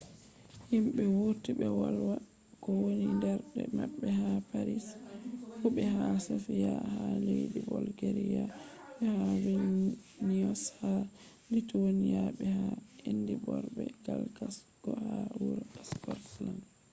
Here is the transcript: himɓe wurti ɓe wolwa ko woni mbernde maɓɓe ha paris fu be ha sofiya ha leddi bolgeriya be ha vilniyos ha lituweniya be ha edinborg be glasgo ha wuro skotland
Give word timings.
himɓe 0.71 1.03
wurti 1.17 1.49
ɓe 1.59 1.67
wolwa 1.79 2.15
ko 2.63 2.69
woni 2.81 3.05
mbernde 3.17 3.61
maɓɓe 3.77 4.07
ha 4.19 4.29
paris 4.51 4.85
fu 5.57 5.65
be 5.75 5.83
ha 5.93 6.03
sofiya 6.27 6.73
ha 6.93 7.05
leddi 7.27 7.59
bolgeriya 7.69 8.43
be 8.97 9.05
ha 9.17 9.25
vilniyos 9.43 10.63
ha 10.79 10.91
lituweniya 11.53 12.23
be 12.37 12.45
ha 12.57 12.67
edinborg 13.09 13.65
be 13.75 13.83
glasgo 14.33 14.91
ha 15.05 15.17
wuro 15.41 15.63
skotland 15.89 16.61